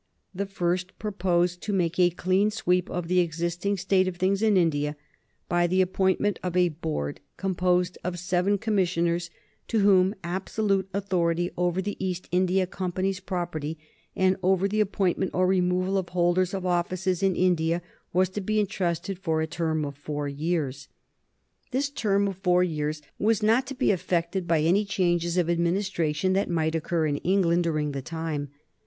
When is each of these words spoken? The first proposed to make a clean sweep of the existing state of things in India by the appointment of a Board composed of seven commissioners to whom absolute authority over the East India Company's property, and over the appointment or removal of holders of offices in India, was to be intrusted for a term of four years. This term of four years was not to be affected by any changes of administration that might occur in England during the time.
The 0.33 0.47
first 0.47 0.97
proposed 0.97 1.61
to 1.61 1.71
make 1.71 1.99
a 1.99 2.09
clean 2.09 2.49
sweep 2.49 2.89
of 2.89 3.07
the 3.07 3.19
existing 3.19 3.77
state 3.77 4.07
of 4.07 4.17
things 4.17 4.41
in 4.41 4.57
India 4.57 4.95
by 5.47 5.67
the 5.67 5.79
appointment 5.79 6.39
of 6.41 6.57
a 6.57 6.69
Board 6.69 7.19
composed 7.37 7.99
of 8.03 8.17
seven 8.17 8.57
commissioners 8.57 9.29
to 9.67 9.81
whom 9.81 10.15
absolute 10.23 10.89
authority 10.91 11.51
over 11.55 11.83
the 11.83 12.03
East 12.03 12.27
India 12.31 12.65
Company's 12.65 13.19
property, 13.19 13.77
and 14.15 14.37
over 14.41 14.67
the 14.67 14.79
appointment 14.81 15.29
or 15.35 15.45
removal 15.45 15.99
of 15.99 16.09
holders 16.09 16.55
of 16.55 16.65
offices 16.65 17.21
in 17.21 17.35
India, 17.35 17.83
was 18.11 18.27
to 18.29 18.41
be 18.41 18.59
intrusted 18.59 19.19
for 19.19 19.39
a 19.39 19.45
term 19.45 19.85
of 19.85 19.95
four 19.95 20.27
years. 20.27 20.87
This 21.69 21.91
term 21.91 22.27
of 22.27 22.37
four 22.39 22.63
years 22.63 23.03
was 23.19 23.43
not 23.43 23.67
to 23.67 23.75
be 23.75 23.91
affected 23.91 24.47
by 24.47 24.61
any 24.61 24.83
changes 24.83 25.37
of 25.37 25.47
administration 25.47 26.33
that 26.33 26.49
might 26.49 26.73
occur 26.73 27.05
in 27.05 27.17
England 27.17 27.65
during 27.65 27.91
the 27.91 28.01
time. 28.01 28.49